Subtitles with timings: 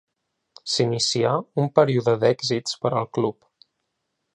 [0.75, 3.51] S'inicià un període d'èxits per al club.